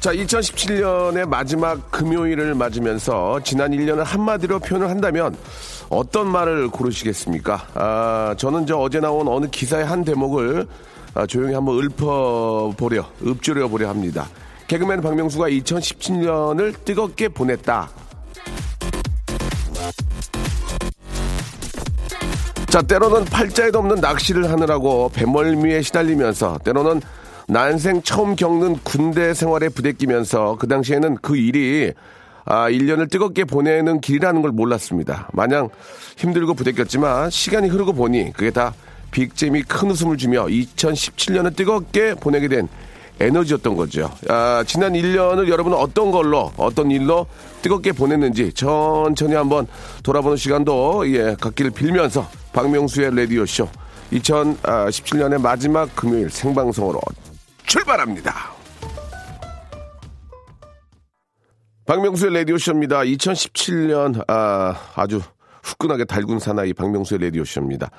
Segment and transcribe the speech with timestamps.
[0.00, 5.36] 자, 2017년의 마지막 금요일을 맞으면서 지난 1년을 한마디로 표현을 한다면
[5.90, 7.66] 어떤 말을 고르시겠습니까?
[7.74, 10.66] 아, 저는 저 어제 나온 어느 기사의 한 대목을
[11.12, 14.26] 아, 조용히 한번 읊어보려, 읊조려 보려 합니다.
[14.68, 17.90] 개그맨 박명수가 2017년을 뜨겁게 보냈다.
[22.70, 27.02] 자, 때로는 팔자에도 없는 낚시를 하느라고 배멀미에 시달리면서 때로는
[27.50, 31.92] 난생 처음 겪는 군대 생활에 부대끼면서 그 당시에는 그 일이
[32.44, 35.28] 아, 1년을 뜨겁게 보내는 길이라는 걸 몰랐습니다.
[35.32, 35.68] 마냥
[36.16, 38.72] 힘들고 부대꼈지만 시간이 흐르고 보니 그게 다
[39.10, 42.68] 빅잼이 큰 웃음을 주며 2017년을 뜨겁게 보내게 된
[43.18, 44.10] 에너지였던 거죠.
[44.28, 47.26] 아, 지난 1년을 여러분은 어떤 걸로, 어떤 일로
[47.62, 49.66] 뜨겁게 보냈는지 천천히 한번
[50.04, 53.68] 돌아보는 시간도 예, 갖기를 빌면서 박명수의 라디오쇼
[54.12, 57.00] 2017년의 마지막 금요일 생방송으로
[57.70, 58.34] 출발합니다.
[61.86, 63.02] 박명수의 라디오쇼입니다.
[63.02, 65.20] 2017년, 아, 아주
[65.62, 67.90] 후끈하게 달군 사나이 박명수의 라디오쇼입니다.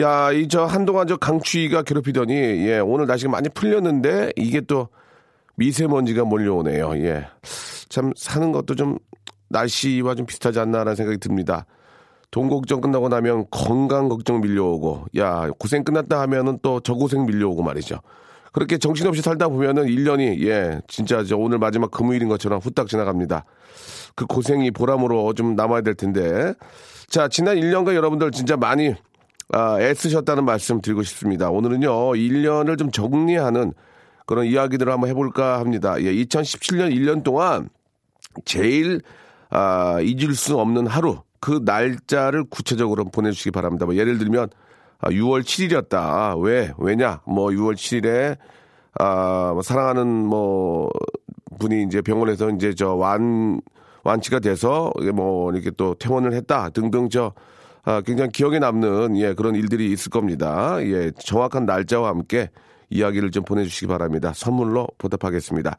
[0.00, 4.88] 야, 이 저 한동안 저 강추위가 괴롭히더니, 예, 오늘 날씨가 많이 풀렸는데, 이게 또
[5.56, 6.92] 미세먼지가 몰려오네요.
[6.98, 7.26] 예.
[7.88, 8.98] 참, 사는 것도 좀
[9.48, 11.64] 날씨와 좀 비슷하지 않나라는 생각이 듭니다.
[12.30, 18.00] 돈 걱정 끝나고 나면 건강 걱정 밀려오고, 야, 고생 끝났다 하면은 또 저고생 밀려오고 말이죠.
[18.52, 23.44] 그렇게 정신없이 살다 보면은 1년이, 예, 진짜 저 오늘 마지막 금요일인 것처럼 후딱 지나갑니다.
[24.14, 26.54] 그 고생이 보람으로 좀 남아야 될 텐데.
[27.08, 28.94] 자, 지난 1년간 여러분들 진짜 많이
[29.52, 31.50] 아, 애쓰셨다는 말씀 드리고 싶습니다.
[31.50, 33.72] 오늘은요, 1년을 좀 정리하는
[34.26, 35.94] 그런 이야기들을 한번 해볼까 합니다.
[36.00, 37.70] 예, 2017년 1년 동안
[38.44, 39.00] 제일
[39.50, 43.86] 아, 잊을 수 없는 하루, 그 날짜를 구체적으로 보내주시기 바랍니다.
[43.86, 44.50] 뭐 예를 들면,
[45.00, 46.40] 아, 6월 7일이었다.
[46.42, 46.72] 왜?
[46.78, 47.20] 왜냐?
[47.26, 48.36] 뭐 6월 7일에
[48.98, 50.90] 아, 뭐 사랑하는 뭐
[51.58, 53.60] 분이 이제 병원에서 이제 저 완
[54.04, 57.32] 완치가 돼서 뭐 이렇게 또 퇴원을 했다 등등 저
[57.84, 60.76] 아, 굉장히 기억에 남는 예 그런 일들이 있을 겁니다.
[60.82, 62.50] 예 정확한 날짜와 함께
[62.90, 64.32] 이야기를 좀 보내주시기 바랍니다.
[64.34, 65.76] 선물로 보답하겠습니다.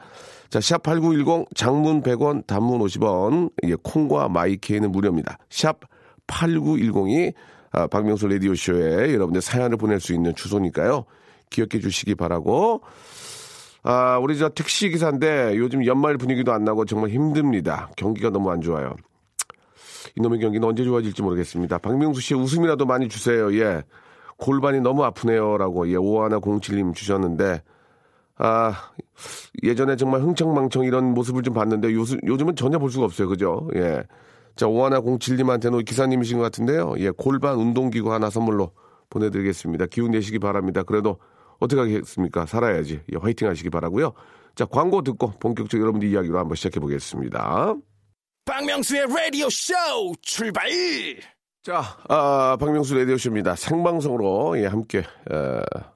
[0.50, 5.38] 자, 샵 8910 장문 100원, 단문 50원, 예, 콩과 마이케이는 무료입니다.
[5.50, 5.80] 샵
[6.28, 7.34] 8910이
[7.72, 11.06] 아, 박명수 라디오쇼에 여러분들 사연을 보낼 수 있는 주소니까요.
[11.50, 12.82] 기억해 주시기 바라고.
[13.84, 17.90] 아, 우리 저 택시 기사인데 요즘 연말 분위기도 안 나고 정말 힘듭니다.
[17.96, 18.96] 경기가 너무 안 좋아요.
[20.16, 21.78] 이놈의 경기는 언제 좋아질지 모르겠습니다.
[21.78, 23.54] 박명수 씨 웃음이라도 많이 주세요.
[23.58, 23.84] 예.
[24.38, 27.62] 골반이 너무 아프네요라고 예, 오하나 07님 주셨는데
[28.38, 28.74] 아,
[29.64, 33.28] 예전에 정말 흥청망청 이런 모습을 좀 봤는데 요즘, 요즘은 전혀 볼 수가 없어요.
[33.28, 33.68] 그죠?
[33.76, 34.04] 예.
[34.56, 36.96] 자, 오하나 07님한테는 기사님이신 것 같은데요.
[37.00, 38.72] 예, 골반 운동기구 하나 선물로
[39.10, 39.88] 보내드리겠습니다.
[39.88, 40.84] 기운 내시기 바랍니다.
[40.84, 41.20] 그래도
[41.60, 42.46] 어떻게 하겠습니까?
[42.46, 43.02] 살아야지.
[43.12, 44.14] 예, 화이팅 하시기 바라고요
[44.56, 47.76] 자, 광고 듣고 본격적으로 여러분들 이야기로 한번 시작해 보겠습니다.
[48.46, 49.74] 박명수의 라디오 쇼
[50.22, 50.70] 출발!
[51.62, 53.56] 자, 아, 박명수 라디오 쇼입니다.
[53.56, 55.04] 생방송으로 예, 함께 에,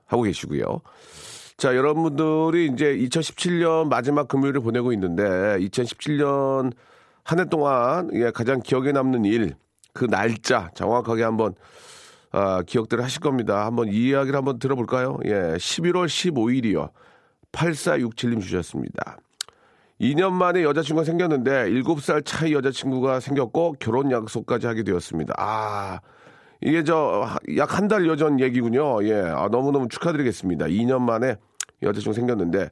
[0.06, 0.82] 하고 계시고요.
[1.58, 6.74] 자, 여러분들이 이제 2017년 마지막 금요일을 보내고 있는데 2017년
[7.24, 9.56] 한 해 동안 예, 가장 기억에 남는 일,
[9.94, 11.56] 그 날짜 정확하게 한번
[12.32, 13.66] 아, 기억들을 하실 겁니다.
[13.66, 15.18] 한번 이 이야기를 한번 들어볼까요?
[15.26, 16.90] 예, 11월 15일이요.
[17.52, 19.18] 8467님 주셨습니다.
[20.02, 25.34] 2년 만에 여자친구가 생겼는데 7살 차이 여자친구가 생겼고 결혼 약속까지 하게 되었습니다.
[25.38, 26.00] 아,
[26.62, 27.26] 이게 저
[27.56, 29.04] 약 한 달여 전 얘기군요.
[29.08, 30.66] 예, 아, 너무너무 축하드리겠습니다.
[30.66, 31.36] 2년 만에
[31.84, 32.70] 여자친구 생겼는데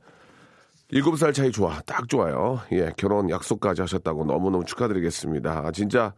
[0.92, 1.80] 7살 차이 좋아.
[1.86, 2.60] 딱 좋아요.
[2.74, 5.64] 예, 결혼 약속까지 하셨다고 너무너무 축하드리겠습니다.
[5.66, 6.14] 아, 진짜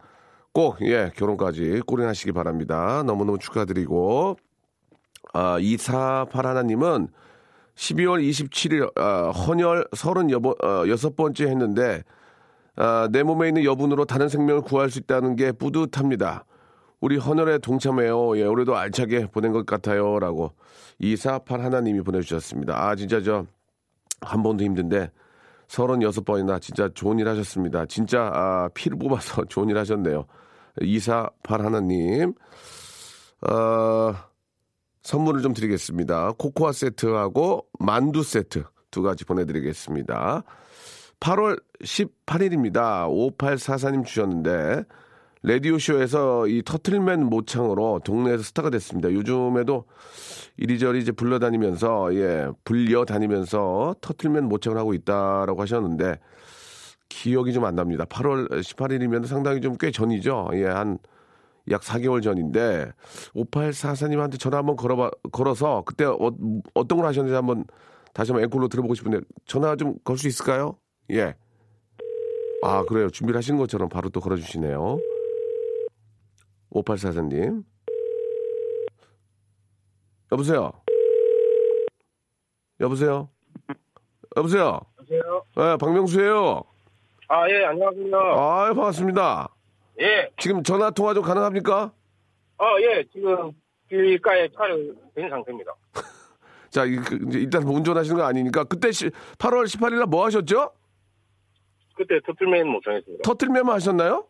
[0.51, 3.03] 꼭, 예, 결혼까지 꼬린하시기 바랍니다.
[3.05, 4.37] 너무너무 축하드리고,
[5.33, 7.07] 아, 248 하나님은
[7.75, 12.03] 12월 27일, 아, 헌혈 36번째 했는데,
[12.75, 16.45] 아, 내 몸에 있는 여분으로 다른 생명을 구할 수 있다는 게 뿌듯합니다.
[16.99, 18.37] 우리 헌혈에 동참해요.
[18.37, 20.17] 예, 올해도 알차게 보낸 것 같아요.
[20.19, 20.53] 라고
[20.99, 22.87] 248 하나님이 보내주셨습니다.
[22.87, 23.45] 아, 진짜 저,
[24.23, 25.11] 한 번도 힘든데,
[25.67, 27.85] 36번이나 진짜 좋은 일 하셨습니다.
[27.85, 30.25] 진짜, 아, 피를 뽑아서 좋은 일 하셨네요.
[30.81, 32.33] 248 하나님,
[33.49, 34.13] 어,
[35.03, 36.31] 선물을 좀 드리겠습니다.
[36.37, 40.43] 코코아 세트하고 만두 세트 두 가지 보내드리겠습니다.
[41.19, 43.07] 8월 18일입니다.
[43.37, 44.83] 5844님 주셨는데,
[45.43, 49.11] 라디오쇼에서 이 터틀맨 모창으로 동네에서 스타가 됐습니다.
[49.11, 49.85] 요즘에도
[50.57, 56.19] 이리저리 이제 불러다니면서, 예, 불려다니면서 터틀맨 모창을 하고 있다라고 하셨는데,
[57.09, 58.05] 기억이 좀 안 납니다.
[58.05, 60.49] 8월 18일이면 상당히 좀 꽤 전이죠.
[60.53, 60.97] 예, 한
[61.71, 62.91] 약 4개월 전인데
[63.35, 66.17] 5844님한테 전화 한번 걸어봐 걸어서 그때 어,
[66.73, 67.63] 어떤 걸 하셨는지 한번
[68.13, 70.75] 다시 한번 앵콜로 들어보고 싶은데 전화 좀 걸 수 있을까요?
[71.11, 71.35] 예.
[72.63, 73.09] 아 그래요.
[73.09, 74.99] 준비를 하신 것처럼 바로 또 걸어주시네요.
[76.73, 77.63] 5844님.
[80.31, 80.71] 여보세요.
[82.79, 83.29] 여보세요.
[84.35, 84.81] 여보세요.
[84.97, 85.43] 여보세요?
[85.57, 86.63] 예, 박명수예요.
[87.27, 88.17] 아, 예, 안녕하세요.
[88.17, 89.49] 아, 반갑습니다.
[90.01, 90.29] 예.
[90.39, 91.93] 지금 전화 통화 좀 가능합니까?
[92.57, 93.51] 아, 예, 지금
[93.89, 95.71] 길가에 차를 댄 상태입니다.
[96.71, 100.71] 자, 이- 그, 일단 뭐 운전하시는 거 아니니까 그때 시, 8월 18일 날 뭐 하셨죠?
[101.95, 103.21] 그때 터틀맨 못 정했습니다.
[103.23, 104.25] 터틀맨만 하셨나요?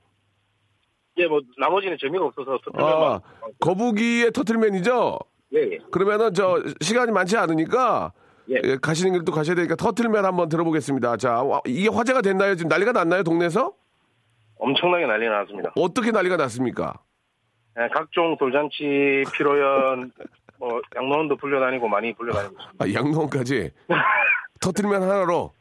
[1.18, 3.20] 예, 뭐, 나머지는 재미가 없어서 아, 터틀맨만.
[3.60, 5.20] 거북이의 터틀맨이죠?
[5.56, 5.78] 예, 예.
[5.92, 8.12] 그러면은 저 시간이 많지 않으니까
[8.50, 8.60] 예.
[8.64, 11.18] 예, 가시는 길도 가셔야 되니까 터틀맨 한번 들어보겠습니다.
[11.18, 12.56] 자, 와, 이게 화제가 됐나요?
[12.56, 13.24] 지금 난리가 났나요?
[13.24, 13.74] 동네에서?
[14.58, 15.72] 엄청나게 난리 났습니다.
[15.76, 16.94] 어떻게 난리가 났습니까?
[17.80, 20.12] 예, 각종 돌잔치, 피로연,
[20.58, 22.84] 뭐, 양로원도 불려다니고 많이 불려다니고 있습니다.
[22.84, 23.72] 아, 양농까지
[24.62, 25.52] 터틀맨 하나로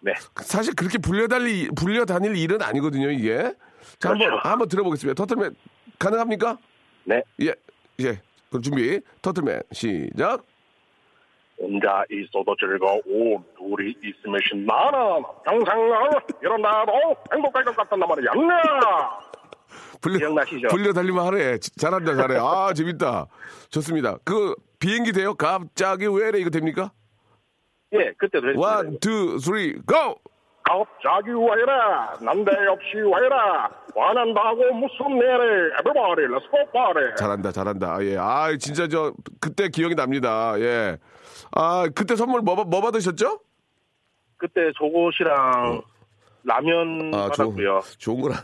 [0.00, 0.12] 네.
[0.36, 3.52] 사실 그렇게 불려다닐 불려다닐 일은 아니거든요, 이게.
[3.98, 4.48] 자, 한번 그렇죠.
[4.48, 5.14] 한번 들어보겠습니다.
[5.14, 5.54] 터틀맨
[5.98, 6.58] 가능합니까?
[7.04, 7.22] 네.
[7.40, 7.54] 예,
[8.00, 8.20] 예.
[8.50, 9.00] 그럼 준비.
[9.22, 10.44] 터틀맨 시작.
[11.58, 13.02] 혼자 있어도 즐거운
[13.56, 16.10] 둘이 있으면 신나는 평생을
[16.42, 16.92] 이런 나도
[17.32, 18.30] 행복할 것 같단 말이야.
[20.02, 20.68] 불려 기억나시죠?
[20.68, 21.58] 불려 달리면 하래.
[21.58, 22.36] 지- 잘한다, 잘해.
[22.38, 23.26] 아, 재밌다.
[23.70, 24.18] 좋습니다.
[24.24, 25.34] 그 비행기 돼요?
[25.34, 26.92] 갑자기 왜래 이거 됩니까?
[27.94, 28.60] 예, 그때도 했습니다.
[28.60, 30.20] 원, 투, 쓰리, 고!
[30.66, 38.04] 갑자기 와이라 난데없이 와이라 화난다고 무슨 내래 everybody let's go party 잘한다, 잘한다.
[38.04, 38.16] 예.
[38.18, 40.54] 아, 진짜 저 그때 기억이 납니다.
[40.58, 40.98] 예.
[41.52, 43.40] 아, 그때 선물 뭐, 받- 뭐 받으셨죠?
[44.38, 45.82] 그때 속옷이랑
[46.44, 48.38] 라면 아, 받았고요 좋은 건, 안-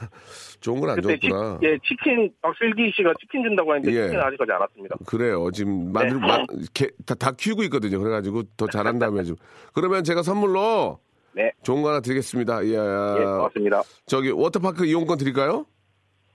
[0.61, 1.59] 좋은 건 안 좋았구나.
[1.63, 4.05] 예, 치킨 박슬기 씨가 치킨 준다고 했는데 예.
[4.07, 5.51] 치킨 아직까지 안 왔습니다 그래요.
[5.53, 6.27] 지금 만들, 네.
[6.27, 7.99] 마- 개- 다, 다 키우고 있거든요.
[8.01, 9.37] 그래가지고 더 잘한다며 좀.
[9.75, 10.99] 그러면 제가 선물로
[11.34, 12.64] 네, 좋은 거 하나 드리겠습니다.
[12.67, 12.73] 예.
[12.73, 15.67] 예 고맙습니다 저기 워터파크 이용권 드릴까요?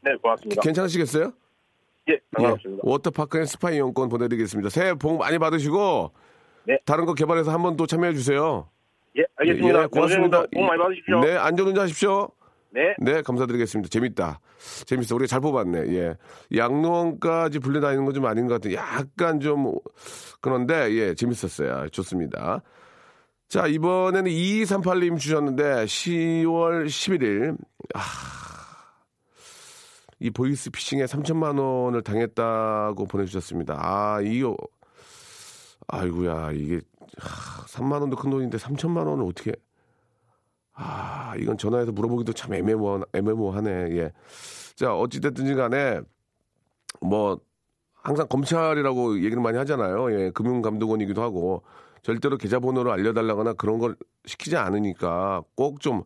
[0.03, 1.31] 네 고맙습니다 괜찮으시겠어요?
[2.09, 2.89] 예 반갑습니다 예.
[2.89, 4.69] 워터파크 and 스파 이용권 보내드리겠습니다.
[4.69, 6.11] 새해 복 많이 받으시고
[6.65, 6.79] 네.
[6.85, 8.69] 다른 거 개발해서 한 번 또 참여해 주세요.
[9.17, 10.45] 예 알겠습니다 예, 고맙습니다.
[10.53, 12.29] 복 많이 받으십시오 네, 안전운전 하십시오.
[12.69, 12.95] 네.
[12.99, 13.89] 네, 감사드리겠습니다.
[13.89, 14.39] 재밌다.
[14.85, 15.15] 재밌어.
[15.15, 15.95] 우리가 잘 뽑았네.
[15.95, 16.15] 예.
[16.55, 19.73] 양로원까지 불려다니는 건 좀 아닌 것 같은 약간 좀
[20.41, 21.89] 그런데 예, 재밌었어요.
[21.89, 22.61] 좋습니다.
[23.47, 27.57] 자, 이번에는 2238님 주셨는데 10월 11일
[27.93, 28.01] 아,
[30.19, 33.77] 이 보이스 피싱에 3천만 원을 당했다고 보내주셨습니다.
[33.79, 34.57] 아, 이거
[35.87, 36.81] 아이고야 이게
[37.21, 39.53] 아, 3만 원도 큰 돈인데 3천만 원을 어떻게
[40.73, 43.69] 아, 이건 전화해서 물어보기도 참 애매모, 애매모하네.
[43.97, 44.11] 예.
[44.75, 46.01] 자, 어찌됐든지 간에,
[47.01, 47.39] 뭐,
[47.95, 50.11] 항상 검찰이라고 얘기를 많이 하잖아요.
[50.13, 51.63] 예, 금융감독원이기도 하고,
[52.03, 56.03] 절대로 계좌번호를 알려달라거나 그런 걸 시키지 않으니까 꼭 좀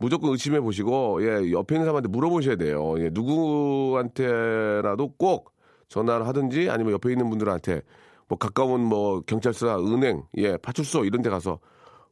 [0.00, 2.94] 무조건 의심해 보시고, 예, 옆에 있는 사람한테 물어보셔야 돼요.
[2.98, 5.52] 예, 누구한테라도 꼭
[5.88, 7.82] 전화를 하든지 아니면 옆에 있는 분들한테
[8.28, 11.58] 뭐 가까운 뭐 경찰서나 은행, 예, 파출소 이런 데 가서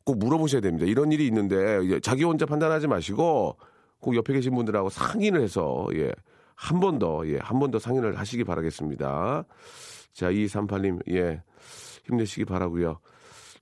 [0.04, 0.86] 꼭 물어보셔야 됩니다.
[0.86, 3.56] 이런 일이 있는데 이제 자기 혼자 판단하지 마시고
[4.00, 6.10] 꼭 옆에 계신 분들하고 상의를 해서 예.
[6.58, 9.44] 한 번 더, 예, 한 번 더 상의를 하시기 바라겠습니다.
[10.14, 11.42] 자, 2238님, 예,
[12.06, 12.98] 힘내시기 바라고요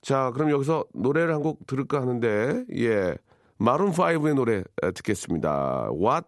[0.05, 3.15] 자, 그럼 여기서 노래를 한 곡 들을까 하는데, 예,
[3.59, 5.89] 마룬5의 노래 에, 듣겠습니다.
[5.93, 6.27] What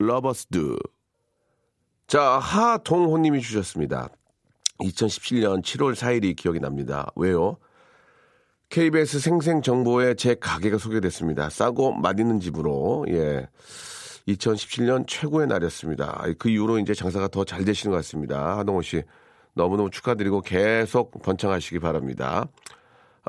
[0.00, 0.76] Lovers Do.
[2.08, 4.08] 자, 하동호님이 주셨습니다.
[4.80, 7.10] 2017년 7월 4일이 기억이 납니다.
[7.16, 7.58] 왜요?
[8.70, 11.50] KBS 생생정보에 제 가게가 소개됐습니다.
[11.50, 13.48] 싸고 맛있는 집으로, 예.
[14.26, 16.26] 2017년 최고의 날이었습니다.
[16.38, 18.58] 그 이후로 이제 장사가 더 잘 되시는 것 같습니다.
[18.58, 19.02] 하동호 씨.
[19.54, 22.46] 너무너무 축하드리고 계속 번창하시기 바랍니다.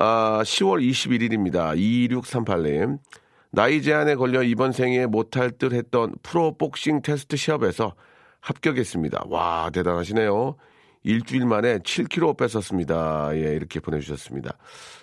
[0.01, 1.75] 아, 10월 21일입니다.
[1.75, 2.99] 2638님.
[3.51, 7.95] 나이 제한에 걸려 이번 생에 못할 듯 했던 프로 복싱 테스트 시합에서
[8.39, 9.25] 합격했습니다.
[9.27, 10.55] 와, 대단하시네요.
[11.03, 13.31] 일주일 만에 7kg 뺐었습니다.
[13.33, 14.57] 예, 이렇게 보내주셨습니다.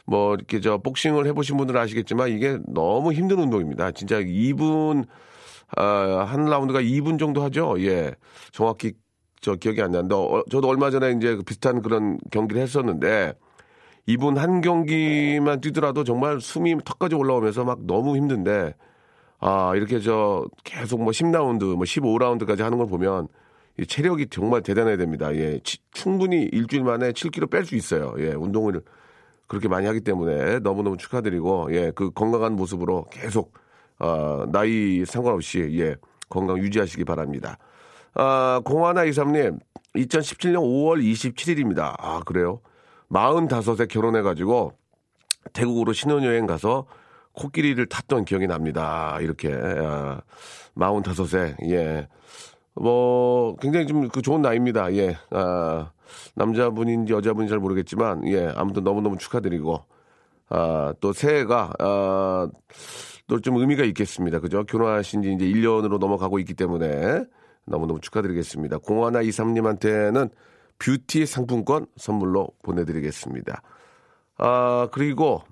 [0.06, 3.90] 뭐, 이렇게 저 복싱을 해보신 분들은 아시겠지만 이게 너무 힘든 운동입니다.
[3.90, 5.04] 진짜 2분,
[5.76, 7.74] 아, 한 라운드가 2분 정도 하죠.
[7.80, 8.14] 예.
[8.50, 8.94] 정확히
[9.42, 13.34] 저 기억이 안 나는데, 어, 저도 얼마 전에 이제 비슷한 그런 경기를 했었는데,
[14.06, 18.74] 이분 한 경기만 뛰더라도 정말 숨이 턱까지 올라오면서 막 너무 힘든데
[19.40, 23.28] 아 이렇게 저 계속 뭐 10라운드 뭐 15라운드까지 하는 걸 보면
[23.78, 25.34] 이 체력이 정말 대단해야 됩니다.
[25.34, 28.14] 예, 치- 충분히 일주일 만에 7kg 뺄 수 있어요.
[28.18, 28.80] 예, 운동을
[29.48, 33.52] 그렇게 많이 하기 때문에 너무너무 축하드리고 예, 그 건강한 모습으로 계속
[33.98, 35.96] 어, 나이 상관없이 예,
[36.28, 37.58] 건강 유지하시기 바랍니다.
[38.14, 39.58] 아, 공하나 이삼님
[39.96, 41.94] 2017년 5월 27일입니다.
[41.98, 42.60] 아, 그래요?
[43.10, 44.72] 45세 결혼해가지고
[45.52, 46.86] 태국으로 신혼여행 가서
[47.32, 49.18] 코끼리를 탔던 기억이 납니다.
[49.20, 50.20] 이렇게, 아,
[50.76, 52.08] 45세, 예.
[52.74, 54.92] 뭐, 굉장히 좀 그 좋은 나이입니다.
[54.94, 55.16] 예.
[55.30, 55.90] 아,
[56.34, 58.52] 남자분인지 여자분인지 잘 모르겠지만, 예.
[58.56, 59.84] 아무튼 너무너무 축하드리고,
[60.48, 62.48] 아, 또 새해가, 아,
[63.28, 64.38] 또 좀 의미가 있겠습니다.
[64.40, 64.64] 그죠?
[64.64, 67.24] 결혼하신 지 이제 1년으로 넘어가고 있기 때문에
[67.66, 68.78] 너무너무 축하드리겠습니다.
[68.78, 70.30] 공하나 이삼님한테는
[70.78, 73.62] 뷰티 상품권 선물로 보내드리겠습니다.
[74.38, 75.42] 아, 그리고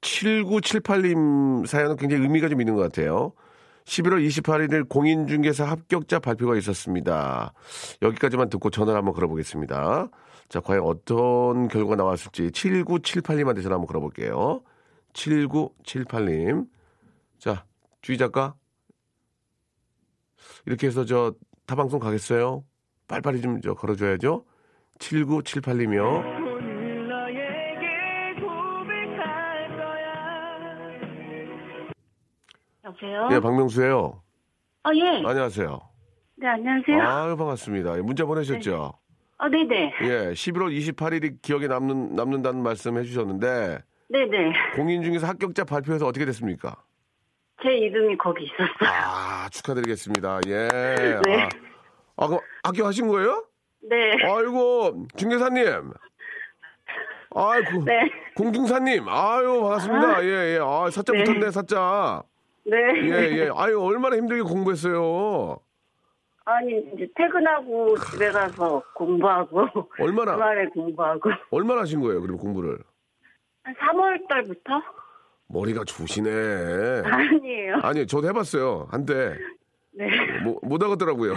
[0.00, 3.32] 7978님 사연은 굉장히 의미가 좀 있는 것 같아요.
[3.84, 7.52] 11월 28일 공인중개사 합격자 발표가 있었습니다.
[8.02, 10.08] 여기까지만 듣고 전화를 한번 걸어보겠습니다.
[10.48, 14.62] 자, 과연 어떤 결과가 나왔을지 7978님한테 전화 한번 걸어볼게요.
[15.14, 16.68] 7978님.
[17.38, 17.64] 자,
[18.02, 18.54] 주희 작가.
[20.66, 21.34] 이렇게 해서 저
[21.66, 22.64] 타방송 가겠어요?
[23.08, 24.44] 빨리빨리 좀 저 걸어줘야죠.
[24.98, 26.48] 7978님이요.
[32.84, 33.28] 여보세요?
[33.32, 34.22] 예, 박명수예요.
[34.84, 35.22] 아, 예.
[35.26, 35.80] 안녕하세요.
[36.36, 37.02] 네, 안녕하세요.
[37.02, 37.96] 아, 반갑습니다.
[37.98, 38.92] 예, 문자 보내셨죠?
[39.50, 39.92] 네네.
[40.02, 43.78] 예, 11월 28일이 기억에 남는, 남는다는 말씀 해주셨는데,
[44.10, 44.52] 네네.
[44.74, 46.76] 공인 중에서 합격자 발표해서 어떻게 됐습니까?
[47.62, 48.88] 제 이름이 거기 있었어요.
[48.90, 50.40] 아, 축하드리겠습니다.
[50.46, 50.68] 예.
[51.26, 51.48] 네.
[52.16, 53.44] 아, 아, 그럼 합격하신 거예요?
[53.82, 53.96] 네.
[54.24, 55.92] 아이고, 중개사님.
[57.34, 58.10] 아이고, 네.
[58.36, 59.08] 공중사님.
[59.08, 60.24] 아유, 반갑습니다.
[60.24, 60.58] 예, 예.
[60.60, 61.24] 아, 사자 네.
[61.24, 62.22] 붙었네, 사자.
[62.64, 62.76] 네.
[62.76, 63.50] 예, 예.
[63.54, 65.58] 아유, 얼마나 힘들게 공부했어요.
[66.44, 69.66] 아니, 이제 퇴근하고 집에 가서 공부하고,
[70.00, 71.30] 얼마나, 주말에 공부하고.
[71.50, 72.78] 얼마나 하신 거예요, 그럼 공부를?
[73.62, 74.82] 한 3월 달부터?
[75.48, 77.02] 머리가 좋으시네.
[77.04, 77.76] 아니에요.
[77.82, 78.88] 아니, 저도 해봤어요.
[78.90, 79.36] 한때.
[79.92, 80.06] 네.
[80.42, 81.34] 뭐, 못 하겠더라고요.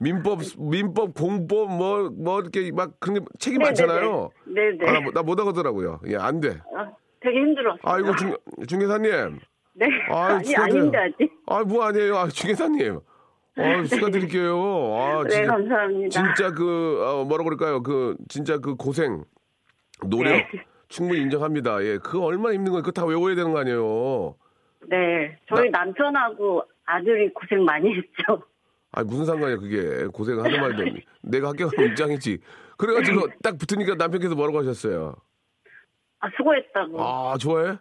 [0.00, 4.30] 민법, 민법, 공법, 뭐, 뭐, 이렇게 막, 그런 게 책이 많잖아요.
[4.46, 4.88] 네네.
[4.88, 6.00] 아, 나 못 하겠더라고요.
[6.06, 6.58] 예, 안 돼.
[6.74, 6.90] 아,
[7.20, 7.80] 되게 힘들었어요.
[7.82, 8.34] 아이고, 중,
[8.66, 9.38] 중개사님.
[9.74, 9.86] 네.
[10.08, 10.56] 아유, 아니.
[10.56, 11.30] 아닌데, 아직.
[11.46, 12.16] 아, 뭐 아니에요.
[12.16, 13.00] 아, 중개사님.
[13.56, 14.56] 아, 축하드릴게요.
[14.96, 16.08] 아, 네, 진짜, 감사합니다.
[16.08, 17.82] 진짜 그, 어, 뭐라고 그럴까요?
[17.82, 19.24] 그, 진짜 그 고생,
[20.06, 20.48] 노력, 네.
[20.88, 21.84] 충분히 인정합니다.
[21.84, 22.82] 예, 그거 얼마나 힘든 거예요.
[22.82, 24.34] 그거 다 외워야 되는 거 아니에요.
[24.88, 25.36] 네.
[25.46, 28.42] 저희 남편하고 아들이 고생 많이 했죠.
[28.92, 30.98] 아 무슨 상관이야 그게 고생을 하는 말도.
[31.22, 32.38] 내가 합격하면 입장이지.
[32.76, 35.14] 그래가지고 딱 붙으니까 남편께서 뭐라고 하셨어요?
[36.20, 37.00] 아, 수고했다고.
[37.02, 37.76] 아 좋아해?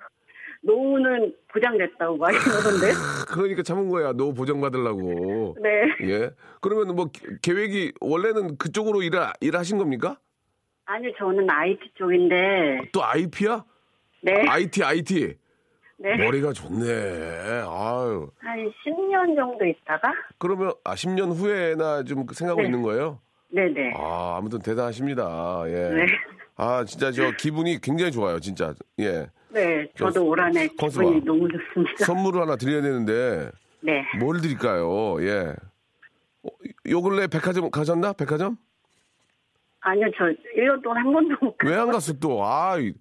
[0.62, 2.92] 노후는 보장됐다고 많이 그러던데.
[3.30, 4.12] 그러니까 참은 거야.
[4.14, 5.56] 너 보장 받으려고.
[5.62, 6.10] 네.
[6.10, 6.32] 예.
[6.62, 9.12] 그러면 뭐 기- 계획이 원래는 그쪽으로 일
[9.42, 10.20] 일하신 겁니까?
[10.86, 13.64] 아니, 저는 IT 쪽인데, 또 IP야?
[14.24, 14.34] 네.
[14.50, 15.38] IT IT.
[16.02, 16.16] 네.
[16.16, 16.86] 머리가 좋네.
[17.68, 18.30] 아유.
[18.40, 20.14] 한 10년 정도 있다가?
[20.38, 22.68] 그러면 아 10년 후에나 좀 생각하고 네.
[22.68, 23.20] 있는 거예요?
[23.52, 23.94] 네네.
[23.98, 25.64] 아 아무튼 대단하십니다.
[25.68, 25.72] 예.
[25.90, 26.06] 네.
[26.56, 28.40] 아 진짜 저 기분이 굉장히 좋아요.
[28.40, 28.74] 진짜.
[29.00, 29.28] 예.
[29.50, 30.68] 네, 저 저도 올 한해.
[30.68, 32.06] 기분이 너무 좋습니다.
[32.06, 33.50] 선물을 하나 드려야 되는데
[33.82, 34.06] 네.
[34.20, 35.22] 뭘 드릴까요?
[35.22, 35.54] 예.
[36.44, 36.50] 어,
[36.90, 38.14] 요 근래 백화점 가셨나?
[38.14, 38.58] 백화점?
[39.82, 40.26] 아니요, 저
[40.58, 42.46] 1년 동안 한 번도 못왜안 갔어 또?
[42.46, 42.94] 아, 이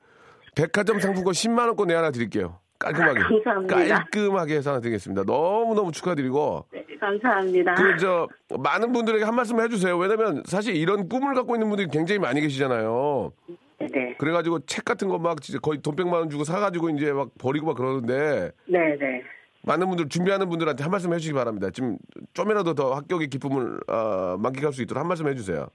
[0.57, 2.59] 백화점 상품권 10만 원권 내 하나 드릴게요.
[2.78, 3.20] 깔끔하게.
[3.20, 3.76] 감사합니다.
[3.97, 5.25] 깔끔하게 해서 드리겠습니다.
[5.25, 7.75] 너무 너무 축하드리고 네, 감사합니다.
[7.75, 9.97] 그저 많은 분들에게 한 말씀 해주세요.
[9.99, 13.32] 왜냐면 사실 이런 꿈을 갖고 있는 분들이 굉장히 많이 계시잖아요.
[13.80, 17.30] 네, 그래가지고 책 같은 거 막 진짜 거의 돈 100만 원 주고 사가지고 이제 막
[17.38, 19.23] 버리고 막 그러는데 네, 네.
[19.62, 21.70] 많은 분들 준비하는 분들한테 한 말씀 해주시기 바랍니다.
[21.70, 21.97] 지금
[22.32, 25.68] 좀이라도 더 합격의 기쁨을 어, 만끽할 수 있도록 한 말씀 해주세요.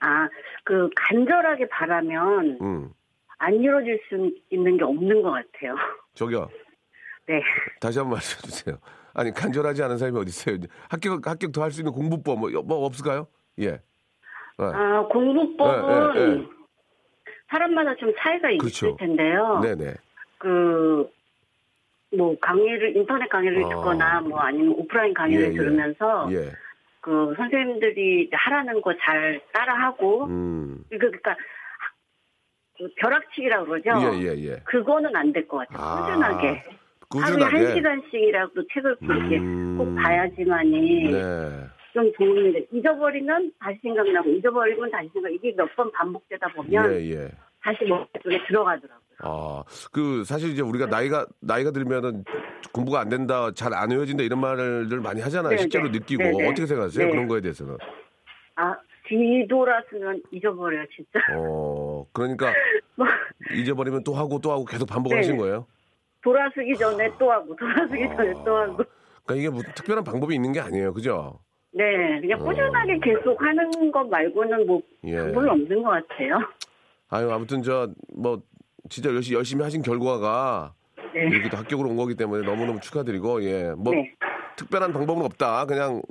[0.00, 0.28] 아,
[0.64, 2.90] 그 간절하게 바라면 음,
[3.38, 5.74] 안 이루어질 수 있는 게 없는 것 같아요.
[6.18, 6.48] 저기요.
[7.28, 7.40] 네.
[7.80, 8.76] 다시 한 번 말씀해 주세요.
[9.14, 10.56] 아니 간절하지 않은 사람이 어디 있어요?
[10.88, 13.26] 합격 합격 더 할 수 있는 공부법 뭐, 뭐 없을까요?
[13.60, 13.70] 예.
[13.70, 13.80] 네.
[14.58, 16.46] 아, 공부법은 네, 네, 네.
[17.50, 18.88] 사람마다 좀 차이가 그렇죠.
[18.88, 19.60] 있을 텐데요.
[19.62, 19.94] 네네.
[20.38, 21.08] 그,
[22.16, 23.68] 뭐, 강의를, 인터넷 강의를 아.
[23.68, 25.56] 듣거나, 뭐, 아니면 오프라인 강의를 예, 예.
[25.56, 26.50] 들으면서, 예.
[27.00, 30.84] 그, 선생님들이 하라는 거 잘 따라하고, 음.
[30.90, 31.42] 그, 그러니까, 그
[32.96, 33.90] 벼락치기라고 그러죠?
[34.14, 34.56] 예, 예, 예.
[34.64, 35.78] 그거는 안 될 것 같아요.
[35.86, 36.46] 아, 꾸준하게.
[37.10, 37.56] 하루에 꾸준하게.
[37.56, 39.78] 한 시간씩이라도 책을 그렇게 음.
[39.78, 41.64] 꼭 봐야지만이 네.
[41.94, 42.66] 좀 도움이 돼.
[42.72, 45.30] 잊어버리면 다시 생각나고, 잊어버리면 다시 생각.
[45.32, 47.30] 이게 몇 번 반복되다 보면 예, 예.
[47.62, 48.98] 다시 머릿속에 들어가더라고요.
[49.20, 52.24] 아, 그 사실 이제 우리가 나이가 나이가 들면은
[52.72, 55.50] 공부가 안 된다, 잘 안 외워진다 이런 말을 많이 하잖아요.
[55.52, 55.98] 네, 실제로 네.
[55.98, 56.46] 느끼고 네, 네.
[56.46, 57.06] 어떻게 생각하세요?
[57.06, 57.10] 네.
[57.10, 57.76] 그런 거에 대해서는.
[58.56, 58.76] 아,
[59.08, 61.18] 뒤돌아서면 잊어버려요, 진짜.
[61.36, 62.52] 어, 그러니까
[62.96, 63.06] 뭐,
[63.54, 65.22] 잊어버리면 또 하고 또 하고 계속 반복을 네.
[65.22, 65.66] 하신 거예요.
[66.22, 68.76] 돌아서기 전에 또 하고, 돌아서기 전에 또 하고.
[69.24, 71.38] 그러니까 이게 무슨 특별한 방법이 있는 게 아니에요, 그죠?
[71.72, 74.80] 네, 그냥 꾸준하게 계속 하는 것 말고는 뭐, 어.
[75.04, 75.16] 예.
[75.16, 76.38] 방법이 없는 것 같아요.
[77.10, 78.42] 아유, 아무튼 저 뭐
[78.90, 80.74] 진짜 열심히 열심히 하신 결과가
[81.14, 81.28] 네.
[81.28, 84.12] 이렇게 또 합격으로 온 거기 때문에 너무너무 축하드리고 예, 뭐 네.
[84.56, 85.66] 특별한 방법은 없다.
[85.66, 86.02] 그냥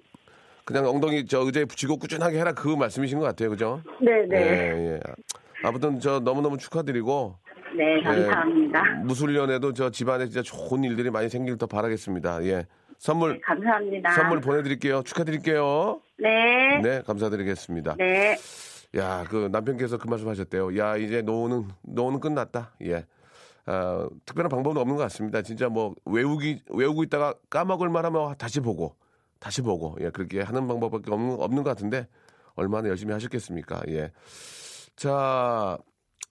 [0.67, 3.81] 그냥 엉덩이 저 의자에 붙이고 꾸준하게 해라 그 말씀이신 것 같아요, 그죠?
[4.01, 4.37] 네, 네.
[4.37, 4.99] 예, 예.
[5.63, 7.35] 아무튼 저 너무너무 축하드리고
[7.77, 8.83] 네, 감사합니다.
[8.85, 12.43] 예, 무술년에도 저 집안에 진짜 좋은 일들이 많이 생길 더 바라겠습니다.
[12.43, 12.65] 예.
[12.97, 14.11] 선물 네, 감사합니다.
[14.11, 15.03] 선물 보내드릴게요.
[15.03, 16.01] 축하드릴게요.
[16.19, 16.81] 네.
[16.83, 17.95] 네, 감사드리겠습니다.
[17.97, 18.35] 네.
[18.97, 20.77] 야, 그 남편께서 그 말씀 하셨대요.
[20.77, 22.73] 야, 이제 노후는, 노후는 끝났다.
[22.83, 23.05] 예.
[23.65, 25.41] 아, 특별한 방법은 없는 것 같습니다.
[25.43, 28.95] 진짜 뭐 외우기, 외우고 있다가 까먹을 만 하면 다시 보고,
[29.39, 32.07] 다시 보고, 예, 그렇게 하는 방법밖에 없는, 없는 것 같은데,
[32.55, 33.81] 얼마나 열심히 하셨겠습니까?
[33.89, 34.11] 예.
[34.95, 35.77] 자,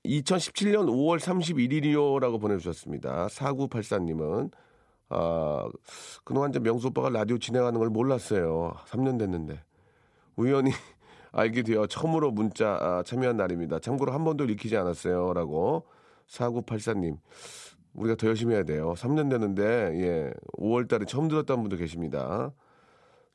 [0.04, 3.28] 2017년 5월 31일이요라고 보내주셨습니다.
[3.28, 4.50] 4984님은,
[5.08, 5.68] 아,
[6.24, 8.74] 그동안 이제 명수 오빠가 라디오 진행하는 걸 몰랐어요.
[8.86, 9.62] 3년 됐는데.
[10.36, 10.70] 우연히
[11.32, 13.78] 알게 되어 처음으로 문자 아, 참여한 날입니다.
[13.78, 15.32] 참고로 한 번도 읽히지 않았어요.
[15.32, 15.86] 라고
[16.28, 17.18] 4984님.
[17.94, 18.94] 우리가 더 열심히 해야 돼요.
[18.96, 22.52] 3년 됐는데, 예, 5월 달에 처음 들었다는 분도 계십니다.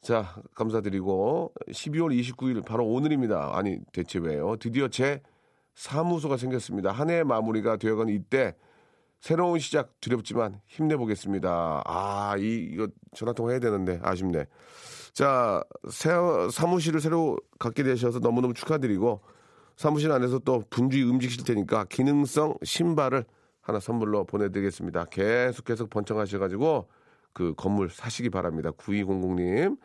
[0.02, 3.52] 자, 감사드리고, 12월 29일, 바로 오늘입니다.
[3.54, 4.56] 아니, 대체 왜요?
[4.56, 5.22] 드디어 제
[5.76, 6.92] 사무소가 생겼습니다.
[6.92, 8.56] 한 해의 마무리가 되어가는 이때,
[9.20, 11.84] 새로운 시작 두렵지만 힘내보겠습니다.
[11.86, 14.48] 아, 이, 이거 전화 통화 해야 되는데, 아쉽네.
[15.14, 16.10] 자, 새,
[16.52, 19.22] 사무실을 새로 갖게 되셔서 너무너무 축하드리고,
[19.76, 23.24] 사무실 안에서 또 분주히 움직이실 테니까 기능성 신발을
[23.62, 25.06] 하나 선물로 보내드리겠습니다.
[25.12, 26.88] 계속 계속 번창하셔가지고
[27.34, 28.72] 그 건물 사시기 바랍니다.
[28.72, 29.78] 9200님.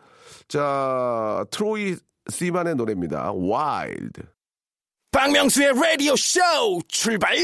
[0.48, 1.96] 자, 트로이
[2.28, 3.32] 시반의 노래입니다.
[3.32, 4.22] Wild.
[5.12, 6.40] 박명수의 라디오 쇼
[6.88, 7.36] 출발!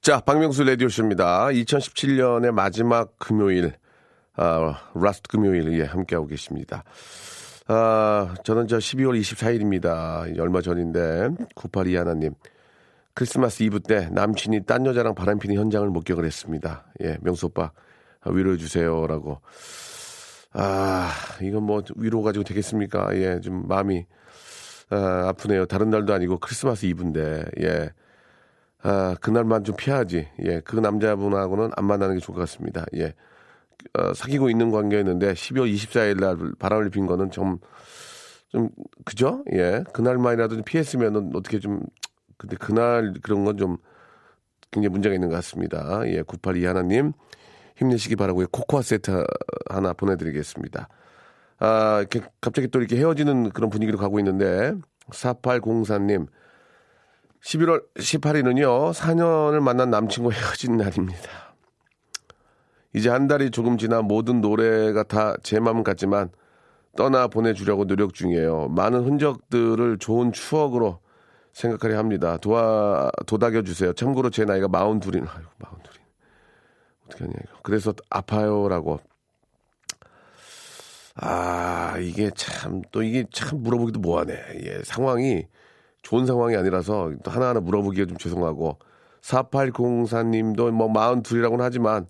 [0.00, 1.48] 자, 박명수 라디오 쇼입니다.
[1.48, 3.74] 2017년의 마지막 금요일,
[4.34, 6.84] 아, last 금요일, 예, 함께하고 계십니다.
[7.66, 10.40] 아, 저는 저 12월 24일입니다.
[10.40, 12.32] 얼마 전인데, 98이 하나님.
[13.12, 16.86] 크리스마스 이브 때 남친이 딴 여자랑 바람피는 현장을 목격을 했습니다.
[17.02, 17.72] 예, 명수 오빠,
[18.32, 19.40] 위로해 주세요라고.
[20.52, 21.10] 아,
[21.42, 23.14] 이건 뭐 위로 가지고 되겠습니까?
[23.16, 24.06] 예, 좀 마음이,
[24.90, 25.66] 아, 아프네요.
[25.66, 27.90] 다른 날도 아니고 크리스마스 이브인데, 예.
[28.82, 30.28] 아, 그날만 좀 피하지.
[30.44, 32.86] 예, 그 남자분하고는 안 만나는 게 좋을 것 같습니다.
[32.96, 33.14] 예.
[33.94, 37.58] 어, 사귀고 있는 관계였는데 12월 24일 날 바람을 핀 거는 좀,
[38.48, 38.70] 좀,
[39.04, 39.44] 그죠?
[39.52, 39.84] 예.
[39.92, 41.80] 그날만이라도 좀 피했으면은 어떻게 좀,
[42.36, 43.76] 근데 그날 그런 건 좀
[44.70, 46.02] 굉장히 문제가 있는 것 같습니다.
[46.06, 47.12] 예, 982 하나님
[47.78, 48.48] 힘내시기 바라고요.
[48.48, 49.24] 코코아 세트
[49.70, 50.88] 하나 보내드리겠습니다.
[51.60, 54.74] 아, 이렇게 갑자기 또 이렇게 헤어지는 그런 분위기로 가고 있는데
[55.10, 56.26] 4804님
[57.42, 61.54] 11월 18일은요, 4년을 만난 남친과 헤어진 날입니다.
[62.94, 66.30] 이제 한 달이 조금 지나 모든 노래가 다 제 마음 같지만
[66.96, 68.68] 떠나 보내주려고 노력 중이에요.
[68.70, 70.98] 많은 흔적들을 좋은 추억으로
[71.52, 72.38] 생각하려 합니다.
[72.38, 73.92] 도와, 도닥여 주세요.
[73.92, 75.97] 참고로 제 나이가 42인, 아유, 42인.
[77.08, 77.34] 어떻게 하냐.
[77.62, 79.00] 그래서 아파요라고.
[81.20, 84.34] 아, 이게 참, 또 이게 참 물어보기도 뭐하네.
[84.62, 85.46] 예, 상황이
[86.02, 88.78] 좋은 상황이 아니라서 또 하나하나 물어보기가 좀 죄송하고
[89.20, 92.06] 4804님도 뭐 42이라고는 하지만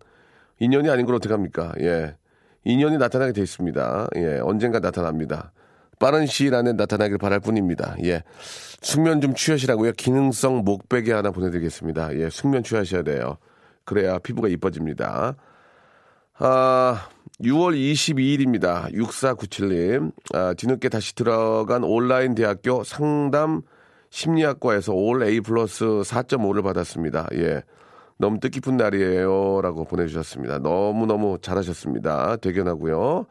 [0.60, 1.72] 인연이 아닌 걸 어떡합니까?
[1.80, 2.16] 예.
[2.64, 4.08] 인연이 나타나게 돼 있습니다.
[4.16, 4.40] 예.
[4.42, 5.52] 언젠가 나타납니다.
[5.98, 7.96] 빠른 시일 안에 나타나길 바랄 뿐입니다.
[8.04, 8.22] 예.
[8.82, 9.92] 숙면 좀 취하시라고요.
[9.92, 12.14] 기능성 목베개 하나 보내드리겠습니다.
[12.18, 12.28] 예.
[12.30, 13.38] 숙면 취하셔야 돼요.
[13.88, 15.34] 그래야 피부가 이뻐집니다.
[16.40, 17.08] 아,
[17.42, 18.92] 6월 22일입니다.
[18.92, 20.12] 6497님.
[20.34, 23.62] 아, 뒤늦게 다시 들어간 온라인 대학교 상담
[24.10, 27.28] 심리학과에서 올 A 플러스 4.5를 받았습니다.
[27.36, 27.62] 예.
[28.18, 29.62] 너무 뜻깊은 날이에요.
[29.62, 30.58] 라고 보내주셨습니다.
[30.58, 32.36] 너무너무 잘하셨습니다.
[32.36, 33.24] 대견하고요.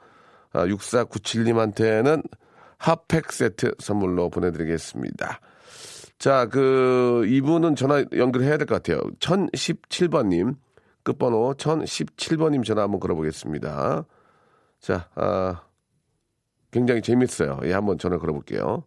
[0.54, 2.24] 아, 6497님한테는
[2.80, 5.40] 핫팩 세트 선물로 보내드리겠습니다.
[6.18, 9.02] 자, 그, 이분은 전화 연결해야 될 것 같아요.
[9.20, 10.56] 1017번님.
[11.04, 14.04] 끝번호 1017번님 전화 한번 걸어보겠습니다.
[14.80, 15.62] 자, 아,
[16.72, 17.60] 굉장히 재밌어요.
[17.64, 18.84] 예, 한번 전화 걸어볼게요.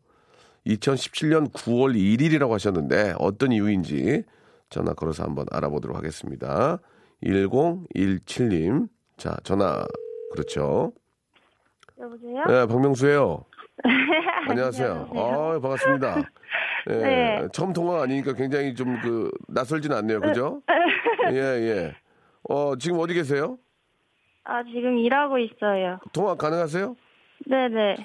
[0.67, 4.25] 2017년 9월 1일이라고 하셨는데 어떤 이유인지
[4.69, 6.79] 전화 걸어서 한번 알아보도록 하겠습니다.
[7.25, 8.89] 1017님.
[9.17, 9.85] 자, 전화.
[10.33, 10.93] 그렇죠.
[11.99, 12.45] 여보세요?
[12.47, 13.45] 네, 박명수예요.
[14.49, 15.11] 안녕하세요.
[15.15, 16.17] 아, 반갑습니다.
[16.91, 17.49] 예, 네.
[17.53, 20.21] 처음 통화 아니니까 굉장히 좀 그 낯설진 않네요.
[20.21, 20.63] 그죠?
[21.33, 21.95] 예, 예.
[22.49, 23.59] 어, 지금 어디 계세요?
[24.45, 25.99] 아, 지금 일하고 있어요.
[26.13, 26.97] 통화 가능하세요?
[27.47, 27.97] 네 네.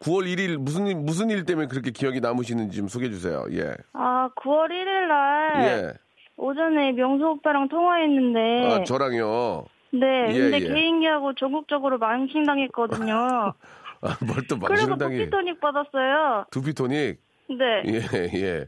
[0.00, 3.44] 9월 1일 무슨 일, 무슨 일 때문에 그렇게 기억이 남으시는지 좀 소개해 주세요.
[3.52, 3.74] 예.
[3.94, 5.92] 아, 9월 1일 날 예.
[6.36, 9.64] 오전에 명수 오빠랑 통화했는데 아, 저랑요.
[9.92, 10.68] 네, 예, 근데 예.
[10.68, 13.54] 개인기하고 전국적으로 망신당했거든요.
[14.02, 16.46] 아, 뭘또 그리고 도피토닉 받았어요.
[16.50, 17.20] 두피토닉.
[17.48, 18.00] 네, 예,
[18.34, 18.66] 예.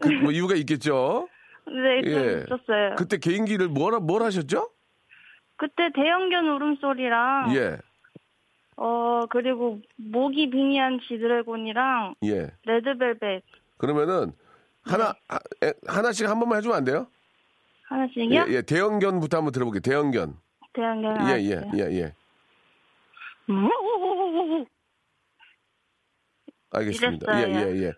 [0.00, 1.28] 그, 뭐 이유가 있겠죠?
[1.66, 2.44] 네, 좀 예.
[2.46, 2.94] 있었어요.
[2.96, 4.70] 그때 개인기를 뭐라, 뭘 하셨죠?
[5.56, 7.78] 그때 대형견 울음소리랑 예,
[8.76, 12.50] 어 그리고 모기 빙의한 지드래곤이랑 예.
[12.66, 13.42] 레드벨벳
[13.78, 14.32] 그러면은
[14.82, 15.18] 하나, 네.
[15.28, 17.06] 하, 에, 하나씩 한 번만 해주면 안 돼요?
[17.88, 18.46] 하나씩요?
[18.48, 18.62] 예, 예.
[18.62, 19.80] 대형견부터 한번 들어볼게요.
[19.80, 20.36] 대형견.
[20.72, 21.70] 대형견 예, 예, 알았어요.
[21.76, 22.14] 예, 예.
[26.70, 27.38] 알겠습니다.
[27.40, 27.76] 예, 이랬어요.
[27.76, 27.92] 예, 예.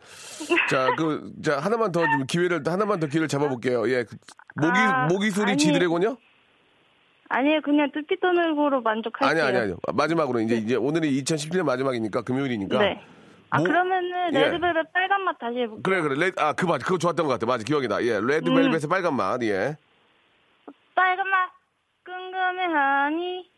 [0.69, 3.89] 자, 그, 자, 하나만 더 좀 기회를, 하나만 더 기회를 잡아 볼게요.
[3.89, 4.05] 예.
[4.05, 4.17] 그
[4.57, 5.59] 모기, 아, 모기 소리 아니.
[5.59, 6.17] 지드래곤요?
[7.29, 9.29] 아니에요, 그냥 두피토닉으로 만족할게요.
[9.31, 9.79] 아니, 아니, 아니요.
[9.95, 12.79] 마지막으로, 이제, 이제 오늘이 2017년 마지막이니까, 금요일이니까.
[12.79, 13.01] 네.
[13.51, 14.41] 아 뭐- 그러면은 예.
[14.41, 15.83] 레드벨벳 빨간 맛 다시 해볼게요.
[15.83, 16.27] 그래, 그래.
[16.27, 17.47] 레, 아, 그 맛, 그거 좋았던 것 같아.
[17.47, 18.03] 맞아, 기억이다.
[18.05, 18.21] 예.
[18.21, 19.77] 레드벨벳의 빨간 맛, 예.
[20.95, 21.51] 빨간 맛
[22.05, 23.49] 궁금해하니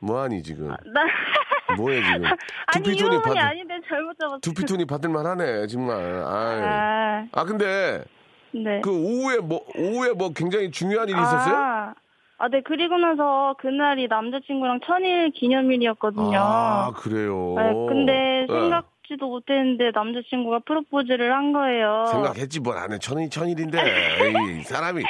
[0.00, 0.68] 뭐하니, 지금.
[0.68, 0.76] 나
[1.76, 2.24] 뭐해, 지금.
[2.24, 4.38] 아니 이 두피토닉 부분이 받을, 아닌데 잘못 잡았어.
[4.40, 5.96] 두피톤이 받을 만 하네, 정말.
[5.98, 6.62] 아유.
[6.64, 8.04] 아, 아, 근데,
[8.52, 8.80] 네.
[8.82, 11.54] 그 오후에 뭐, 오후에 뭐 굉장히 중요한 일이 있었어요?
[11.56, 11.94] 아,
[12.38, 12.62] 아, 네.
[12.64, 16.38] 그리고 나서 그날이 남자친구랑 천일 기념일이었거든요.
[16.40, 17.54] 아, 그래요.
[17.58, 18.46] 네, 근데 예.
[18.46, 22.04] 생각 지도 못했는데 남자친구가 프로포즈를 한 거예요.
[22.12, 22.98] 생각했지 뭘 안 해.
[22.98, 23.78] 천이 천일인데.
[24.22, 25.02] 에이, 사람이.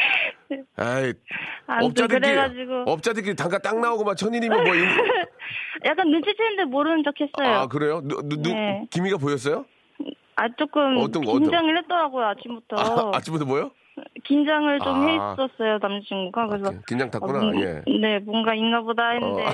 [0.76, 1.12] 아이,
[1.66, 4.74] 안 업자들끼리, 그래가지고 업자들끼리 단가 딱 나오고 막 천일이면 뭐.
[4.74, 4.78] 이-
[5.84, 7.61] 약간 눈치챘는데 모르는 척했어요.
[7.61, 8.00] 아, 그래요?
[8.02, 8.87] 누, 누, 누, 네.
[8.90, 9.64] 기미가 보였어요?
[10.37, 12.76] 아, 조금 어떤 거, 어떤- 긴장을 했더라고요 아침부터.
[12.76, 13.70] 아, 아침부터 뭐요?
[14.24, 15.30] 긴장을 좀 아.
[15.32, 17.82] 했었어요 남자친구가 그래서 긴장 탔구나, 어, 뭐- 예.
[18.00, 19.52] 네 뭔가 있나 보다 했는데 어.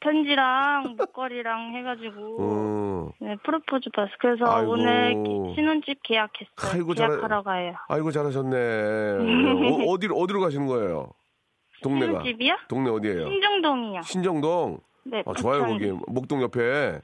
[0.00, 3.10] 편지랑 목걸이랑 해가지고 음.
[3.20, 4.72] 네, 프로포즈 받았어 그래서 아이고.
[4.72, 8.56] 오늘 기- 신혼집 계약했어요 아이고, 잘하- 계약하러 가요 아이고, 잘하셨네.
[9.88, 11.10] 어, 어디로, 어디로 가시는 거예요?
[11.82, 12.06] 동네가.
[12.22, 12.56] 신혼집이요?
[12.68, 13.28] 동네 어디예요?
[13.28, 14.80] 신정동이요 신정동.
[15.04, 15.64] 네 어, 좋아요.
[15.66, 15.90] 거기.
[16.08, 17.00] 목동 옆에.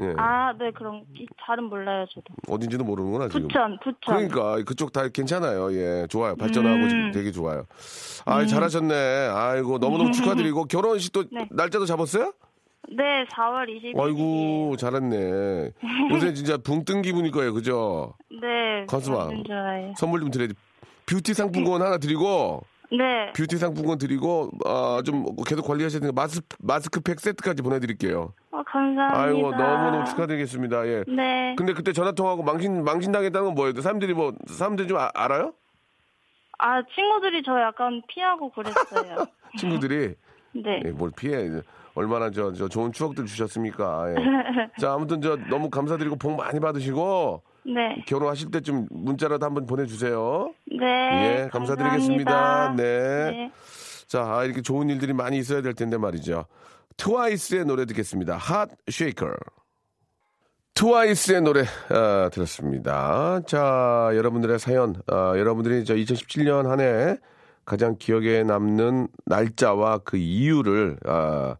[0.00, 0.14] 예.
[0.16, 3.48] 아 네 그럼 이- 잘은 몰라요 저도 어딘지도 모르는구나, 지금.
[3.48, 5.72] 부천 부천 그러니까 그쪽 다 괜찮아요.
[5.74, 6.36] 예, 좋아요.
[6.36, 6.88] 발전하고 음.
[6.88, 7.64] 지금 되게 좋아요.
[8.24, 8.94] 아, 잘하셨네.
[9.32, 10.10] 아이고 너무너무
[10.50, 11.46] 축하드리고 결혼식 또 네.
[11.50, 12.32] 날짜도 잡았어요?
[12.90, 15.70] 네 4월 20일 아이고 잘했네.
[16.10, 18.14] 요새 진짜 붕 뜬 기분일 거예요, 그죠?
[18.30, 19.30] 네 좋아요
[19.96, 20.54] 선물 좀 드려야지.
[21.06, 22.62] 뷰티 상품권 하나 드리고
[22.96, 28.34] 네 뷰티 상품권 드리고 아, 좀 계속 관리하셔야 되니까 마스 마스크팩 세트까지 보내드릴게요.
[28.50, 30.86] 어, 감사합니다 아이고 너무너무 축하드리겠습니다.
[30.88, 31.04] 예.
[31.08, 33.80] 네 근데 그때 전화 통화하고 망신 망신 당했다는 건 뭐예요?
[33.80, 35.54] 사람들이 뭐 사람들이 좀 아- 알아요?
[36.58, 39.26] 아, 친구들이 저 약간 피하고 그랬어요.
[39.58, 40.14] 친구들이
[40.54, 40.82] 네.
[40.84, 41.48] 예, 뭘 피해.
[41.94, 44.10] 얼마나 저, 저 좋은 추억들 주셨습니까.
[44.10, 44.14] 예.
[44.80, 48.02] 자, 아무튼 저 너무 감사드리고 복 많이 받으시고 네.
[48.06, 50.52] 결혼하실 때 좀 문자라도 한번 보내주세요.
[50.78, 50.84] 네.
[51.44, 52.30] 예, 감사드리겠습니다.
[52.32, 52.82] 감사합니다.
[52.82, 53.30] 네.
[53.30, 53.52] 네.
[54.08, 56.46] 자, 아, 이렇게 좋은 일들이 많이 있어야 될 텐데 말이죠.
[56.96, 58.36] 트와이스의 노래 듣겠습니다.
[58.36, 59.26] 핫 쉐이커.
[60.74, 63.40] 트와이스의 노래 아, 들었습니다.
[63.46, 67.16] 자, 여러분들의 사연, 아, 여러분들이 저 2017년 한 해
[67.64, 71.56] 가장 기억에 남는 날짜와 그 이유를 아,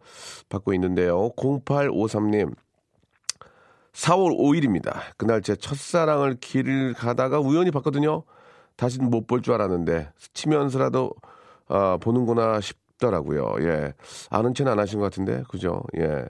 [0.49, 1.31] 받고 있는데요.
[1.37, 2.55] 0853님.
[3.93, 5.01] 4월 5일입니다.
[5.17, 8.25] 그날 제 첫사랑을 길을 가다가 우연히 봤거든요.
[8.77, 11.13] 다시는 못 볼 줄 알았는데 스치면서라도
[11.69, 13.55] 아, 보는구나 싶더라고요.
[13.61, 13.95] 예.
[14.31, 15.83] 아는 체는 안 하신 것 같은데, 그죠?
[15.99, 16.25] 예.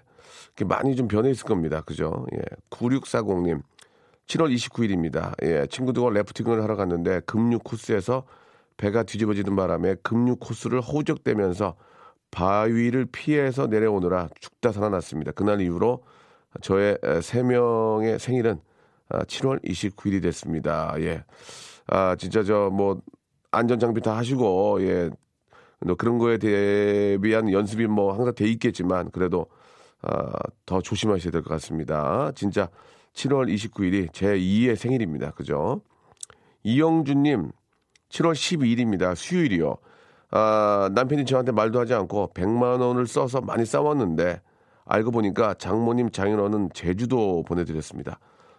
[0.66, 1.80] 많이 좀 변해 있을 겁니다.
[1.82, 2.26] 그죠?
[2.34, 2.40] 예.
[2.70, 3.62] 9640님.
[4.26, 5.32] 7월 29일입니다.
[5.42, 5.66] 예.
[5.66, 8.24] 친구들과 래프팅을 하러 갔는데 급류 코스에서
[8.76, 11.76] 배가 뒤집어지는 바람에 급류 코스를 허우적대면서
[12.30, 15.32] 바위를 피해서 내려오느라 죽다 살아났습니다.
[15.32, 16.02] 그날 이후로
[16.60, 18.60] 저의 에, 세 명의 생일은
[19.08, 20.94] 아, 7월 29일이 됐습니다.
[21.00, 21.24] 예.
[21.86, 23.00] 아, 진짜 저 뭐
[23.50, 25.10] 안전 장비 다 하시고 예.
[25.84, 29.46] 뭐 그런 거에 대비한 연습이 뭐 항상 돼 있겠지만 그래도
[30.02, 30.32] 아,
[30.66, 32.32] 더 조심하셔야 될 것 같습니다.
[32.34, 32.68] 진짜
[33.14, 35.32] 7월 29일이 제 2의 생일입니다.
[35.32, 35.82] 그죠?
[36.64, 37.50] 이영준님,
[38.08, 39.14] 7월 12일입니다.
[39.16, 39.76] 수요일이요.
[40.30, 44.40] 아, 남편이 저한테 말도 하지 않고 100만 원을 써서 많이 싸웠는데
[44.84, 48.18] 알고 보니까 장모님 장인어른 제주도 보내드렸습니다.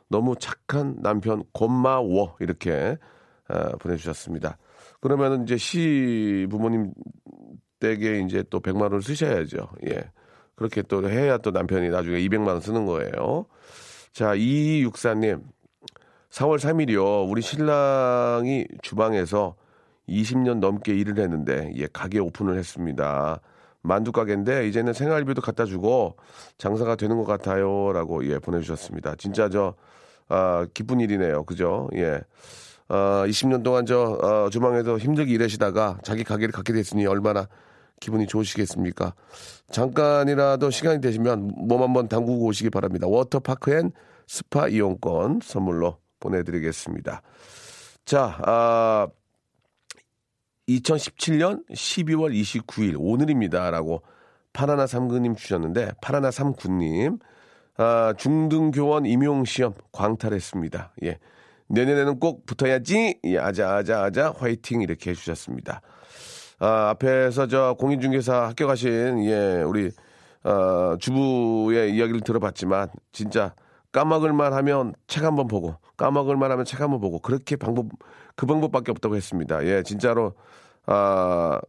[0.10, 2.98] 너무 착한 남편 고마워 이렇게
[3.48, 4.58] 아, 보내주셨습니다.
[5.02, 6.94] 그러면 이제 시 부모님
[7.80, 9.68] 댁에 이제 또 100만 원을 쓰셔야죠.
[9.90, 10.12] 예.
[10.56, 13.46] 그렇게 또 해야 또 남편이 나중에 200만 원 쓰는 거예요.
[14.14, 15.44] 자, 이육사님
[16.30, 17.30] 4월 3일이요.
[17.30, 19.56] 우리 신랑이 주방에서
[20.08, 23.42] 20년 넘게 일을 했는데 예, 가게 오픈을 했습니다.
[23.84, 26.15] 만두 가게인데 이제는 생활비도 갖다 주고
[26.58, 29.15] 장사가 되는 것 같아요라고 예, 보내 주셨습니다.
[29.17, 29.76] 진짜 저
[30.30, 31.43] 아, 기쁜 일이네요.
[31.43, 31.89] 그죠?
[31.96, 32.22] 예.
[32.88, 37.48] 아, 20년 동안 저 어, 주방에서 힘들게 일하시다가 자기 가게를 갖게 됐으니 얼마나
[38.00, 39.13] 기분이 좋으시겠습니까?
[39.69, 43.08] 잠깐이라도 시간이 되시면 몸 한번 담그고 오시기 바랍니다.
[43.08, 43.92] 워터파크 and
[44.28, 47.22] 스파 이용권 선물로 보내드리겠습니다.
[48.06, 49.08] 자, 아,
[50.69, 54.02] 2017년 12월 29일 오늘입니다라고
[54.54, 57.19] 파라나 삼구님 주셨는데 파라나 삼구님
[57.78, 60.93] 아, 중등교원 임용시험 광탈했습니다.
[61.04, 61.17] 예.
[61.67, 63.19] 내년에는 꼭 붙어야지.
[63.23, 64.82] 예, 아자, 아자, 아자, 화이팅.
[64.82, 65.82] 이렇게 해주셨습니다.
[66.60, 69.89] 아, 앞에서 저 공인중개사 합격하신, 예, 우리,
[70.43, 73.56] 어, 주부의 이야기를 들어봤지만, 진짜
[73.94, 77.88] 까먹을만 하면 책 한번 보고, 까먹을만 하면 책 한번 보고, 그렇게 방법,
[78.36, 79.66] 그 방법밖에 없다고 했습니다.
[79.66, 80.34] 예, 진짜로,
[80.86, 81.62] 아,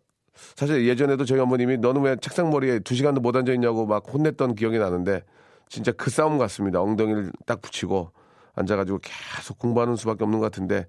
[0.56, 4.56] 사실 예전에도 저희 어머님이 너는 왜 책상 머리에 두 시간도 못 앉아 있냐고 막 혼냈던
[4.56, 5.22] 기억이 나는데,
[5.68, 6.80] 진짜 그 싸움 같습니다.
[6.82, 8.10] 엉덩이를 딱 붙이고
[8.54, 10.86] 앉아가지고 계속 공부하는 수밖에 없는 것 같은데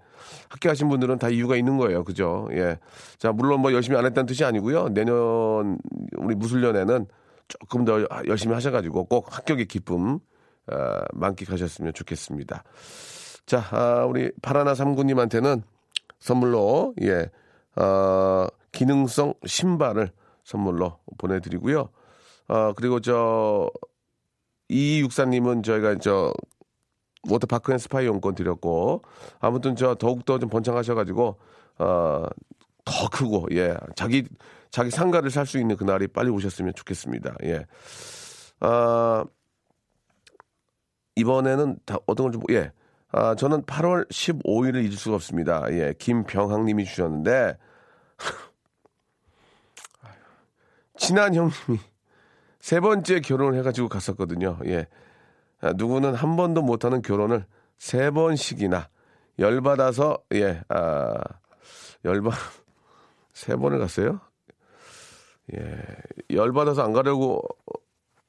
[0.50, 2.04] 학교하신 분들은 다 이유가 있는 거예요.
[2.04, 2.48] 그죠?
[2.52, 2.78] 예.
[3.18, 4.90] 자, 물론 뭐 열심히 안 했다는 뜻이 아니고요.
[4.90, 5.78] 내년
[6.18, 7.08] 우리 무술년에는
[7.48, 10.20] 조금 더 열심히 하셔가지고 꼭 합격의 기쁨
[10.68, 12.64] 어, 만끽하셨으면 좋겠습니다.
[13.46, 15.64] 자, 아, 우리 파라나 삼구님한테는
[16.20, 17.30] 선물로 예,
[17.82, 20.12] 어, 기능성 신발을
[20.44, 21.90] 선물로 보내드리고요.
[22.48, 23.70] 어, 그리고 저
[24.70, 26.34] 이육사님은 저희가 저
[27.30, 29.04] 워터파크 and 스파 이용권 드렸고
[29.40, 31.38] 아무튼 저 더욱더 좀 번창하셔가지고
[31.80, 32.26] 어
[32.86, 34.24] 더 크고 예 자기
[34.72, 37.66] 자기 상가를 살 수 있는 그날이 빨리 오셨으면 좋겠습니다 예
[38.60, 39.26] 아,
[41.16, 42.72] 이번에는 다 어떤 걸 좀 예.
[43.18, 45.64] 아, 저는 8월 15일을 잊을 수가 없습니다.
[45.72, 47.58] 예, 김병학 님이 주셨는데,
[50.98, 51.80] 친한 형님이
[52.60, 54.60] 세 번째 결혼을 해가지고 갔었거든요.
[54.66, 54.88] 예.
[55.62, 57.46] 아, 누구는 한 번도 못하는 결혼을
[57.78, 58.90] 세 번씩이나
[59.40, 61.16] 열받아서, 예, 아,
[62.04, 62.34] 열받,
[63.32, 64.20] 세 번을 갔어요?
[65.56, 65.82] 예,
[66.32, 67.42] 열받아서 안 가려고,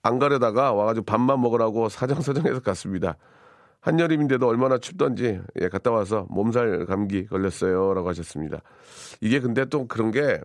[0.07, 3.17] 안 가려다가 와가지고 밥만 먹으라고 사정사정해서 갔습니다.
[3.81, 7.95] 한여름인데도 얼마나 춥던지, 예, 갔다 와서 몸살 감기 걸렸어요.
[7.95, 8.61] 라고 하셨습니다.
[9.21, 10.41] 이게 근데 또 그런 게,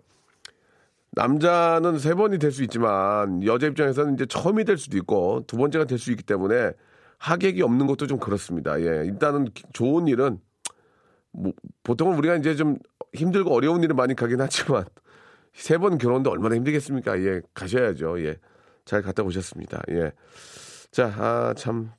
[1.13, 5.85] 남자는 세 번이 될 수 있지만 여자 입장에서는 이제 처음이 될 수도 있고 두 번째가
[5.85, 6.71] 될 수 있기 때문에
[7.17, 8.79] 하객이 없는 것도 좀 그렇습니다.
[8.81, 10.39] 예, 일단은 좋은 일은
[11.31, 11.51] 뭐
[11.83, 12.77] 보통은 우리가 이제 좀
[13.13, 14.85] 힘들고 어려운 일을 많이 가긴 하지만
[15.53, 17.19] 세 번 결혼도 얼마나 힘들겠습니까?
[17.23, 18.21] 예, 가셔야죠.
[18.25, 18.37] 예,
[18.85, 19.81] 잘 갔다 오셨습니다.
[19.91, 20.11] 예,
[20.91, 21.91] 자, 아, 참,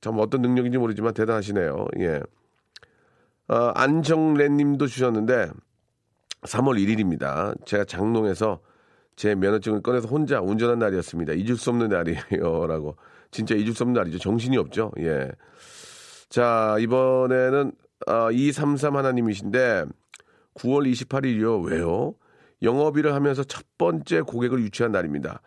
[0.00, 1.86] 참 어떤 능력인지 모르지만 대단하시네요.
[2.00, 2.20] 예,
[3.48, 5.50] 아, 안정래 님도 주셨는데
[6.42, 7.54] 3월 1일입니다.
[7.66, 8.60] 제가 장롱에서
[9.16, 11.34] 제 면허증을 꺼내서 혼자 운전한 날이었습니다.
[11.34, 12.66] 잊을 수 없는 날이에요.
[12.66, 12.96] 라고.
[13.30, 14.18] 진짜 잊을 수 없는 날이죠.
[14.18, 14.92] 정신이 없죠.
[14.98, 15.30] 예.
[16.28, 17.72] 자, 이번에는,
[18.06, 19.84] 아, 233 하나님이신데,
[20.54, 21.64] 9월 28일이요.
[21.64, 22.14] 왜요?
[22.62, 25.40] 영업일을 하면서 첫 번째 고객을 유치한 날입니다.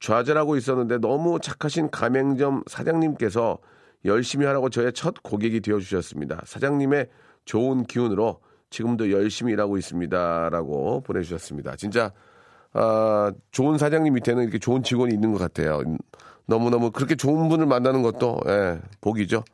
[0.00, 3.58] 좌절하고 있었는데 너무 착하신 가맹점 사장님께서
[4.06, 6.42] 열심히 하라고 저의 첫 고객이 되어주셨습니다.
[6.46, 7.08] 사장님의
[7.44, 11.76] 좋은 기운으로 지금도 열심히 일하고 있습니다 라고 보내주셨습니다.
[11.76, 12.12] 진짜
[12.72, 15.82] 아, 좋은 사장님 밑에는 이렇게 좋은 직원이 있는 것 같아요.
[16.46, 19.44] 너무너무 그렇게 좋은 분을 만나는 것도 예, 복이죠.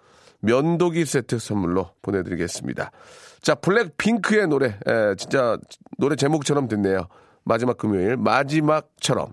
[0.41, 2.91] 면도기 세트 선물로 보내드리겠습니다.
[3.41, 5.59] 자, 블랙핑크의 노래, 예, 진짜
[5.99, 7.09] 노래 제목처럼 됐네요.
[7.45, 9.33] 마지막 금요일, 마지막처럼.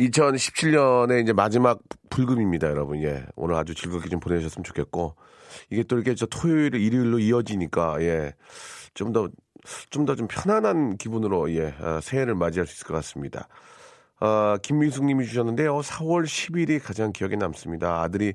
[0.00, 1.78] 2017년의 이제 마지막
[2.10, 3.02] 불금입니다, 여러분.
[3.02, 3.24] 예.
[3.34, 5.14] 오늘 아주 즐겁게 좀 보내셨으면 좋겠고.
[5.70, 8.34] 이게 또 이렇게 저 토요일, 일요일로 이어지니까, 예.
[8.94, 9.28] 좀 더,
[9.90, 11.74] 좀 더 좀 편안한 기분으로, 예.
[11.80, 13.48] 아, 새해를 맞이할 수 있을 것 같습니다.
[14.20, 15.80] 아, 김민숙 님이 주셨는데요.
[15.80, 18.02] 4월 10일이 가장 기억에 남습니다.
[18.02, 18.34] 아들이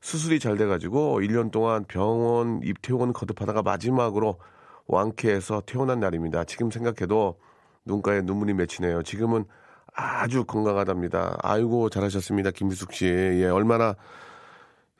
[0.00, 4.38] 수술이 잘 돼가지고 1년 동안 병원 입퇴원 거듭하다가 마지막으로
[4.86, 6.44] 완쾌해서 퇴원한 날입니다.
[6.44, 7.38] 지금 생각해도
[7.84, 9.02] 눈가에 눈물이 맺히네요.
[9.02, 9.44] 지금은
[10.00, 11.38] 아주 건강하답니다.
[11.42, 13.06] 아이고 잘하셨습니다, 김미숙 씨.
[13.06, 13.96] 예, 얼마나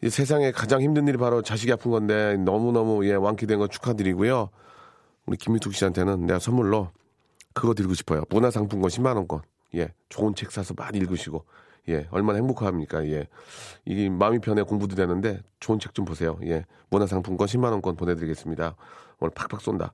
[0.03, 4.51] 이 세상에 가장 힘든 일이 바로 자식이 아픈 건데 너무 너무 예 완쾌된 거 축하드리고요.
[5.27, 6.91] 우리 김미숙 씨한테는 내가 선물로
[7.55, 8.25] 그거 드리고 싶어요.
[8.29, 9.43] 문화상품권 10만 원권.
[9.77, 11.45] 예, 좋은 책 사서 많이 읽으시고
[11.91, 13.07] 예, 얼마나 행복합니까?
[13.07, 13.29] 예,
[13.85, 16.39] 이게 마음이 편해 공부도 되는데 좋은 책 좀 보세요.
[16.45, 18.75] 예, 문화상품권 10만 원권 보내 드리겠습니다.
[19.21, 19.93] 오늘 팍팍 쏜다.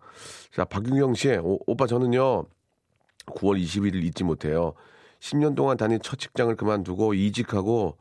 [0.55, 2.45] 자, 박윤경 씨, 오, 오빠 저는요
[3.27, 4.73] 9월 20일을 잊지 못해요.
[5.25, 7.97] 10년 동안 다닌 첫 직장을 그만두고 이직하고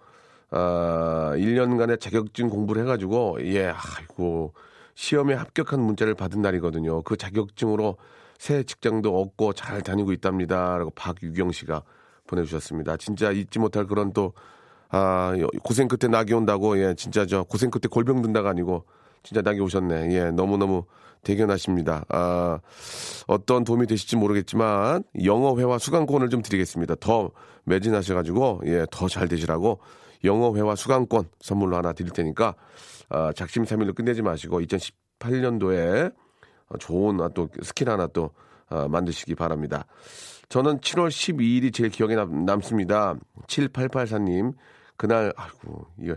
[0.49, 4.53] 아, 1년간의 자격증 공부를 해가지고 예, 아이고
[4.95, 7.01] 시험에 합격한 문자를 받은 날이거든요.
[7.03, 7.97] 그 자격증으로
[8.37, 10.77] 새 직장도 얻고 잘 다니고 있답니다.
[10.77, 11.83] 라고 박유경 씨가
[12.27, 12.97] 보내주셨습니다.
[12.97, 14.33] 진짜 잊지 못할 그런 또
[14.89, 15.33] 아,
[15.63, 18.85] 고생 끝에 낙이 온다고 예, 진짜 저 고생 끝에 골병 든다가 아니고
[19.23, 20.11] 진짜 낙이 오셨네.
[20.11, 20.85] 예, 너무너무
[21.23, 22.05] 대견하십니다.
[22.09, 22.59] 아,
[23.27, 26.95] 어떤 도움이 되실지 모르겠지만 영어 회화 수강권을 좀 드리겠습니다.
[26.99, 27.31] 더
[27.63, 29.79] 매진하셔가지고 예, 더 잘 되시라고
[30.25, 32.55] 영어 회화 수강권 선물로 하나 드릴 테니까
[33.09, 36.13] 아, 작심삼일로 끝내지 마시고 2018년도에
[36.79, 38.31] 좋은 아, 또 스킬 하나 또
[38.69, 39.85] 아, 만드시기 바랍니다.
[40.49, 43.15] 저는 7월 12일이 제일 기억에 남, 남습니다.
[43.47, 44.53] 7884님
[44.97, 46.15] 그날 아이고 이거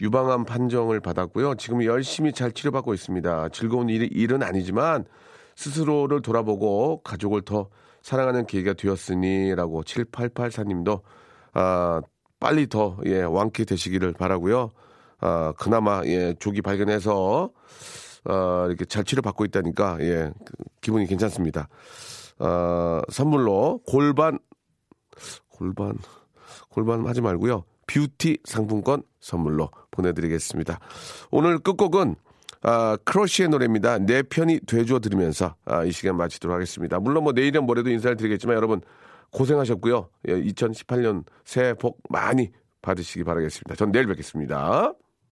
[0.00, 1.54] 유방암 판정을 받았고요.
[1.54, 3.48] 지금 열심히 잘 치료받고 있습니다.
[3.50, 5.04] 즐거운 일, 일은 아니지만
[5.54, 7.68] 스스로를 돌아보고 가족을 더
[8.02, 11.00] 사랑하는 계기가 되었으니라고 7884님도
[11.54, 12.00] 아,
[12.38, 14.70] 빨리 더 예, 완쾌 되시기를 바라고요.
[15.20, 17.50] 아, 그나마 예, 조기 발견해서
[18.24, 21.68] 아, 이렇게 잘 치료받고 있다니까 예, 그, 기분이 괜찮습니다.
[22.38, 24.38] 아, 선물로 골반
[25.48, 25.96] 골반
[26.68, 27.64] 골반 하지 말고요.
[27.86, 30.78] 뷰티 상품권 선물로 보내드리겠습니다.
[31.30, 32.16] 오늘 끝곡은
[32.62, 33.98] 아, 크러쉬의 노래입니다.
[33.98, 36.98] 내 편이 돼줘 드리면서 아, 이 시간 마치도록 하겠습니다.
[36.98, 38.80] 물론 뭐 내일은 모레도 인사를 드리겠지만 여러분
[39.32, 40.08] 고생하셨고요.
[40.28, 42.50] 예, 2018년 새해 복 많이
[42.82, 43.74] 받으시기 바라겠습니다.
[43.74, 44.92] 전 내일 뵙겠습니다.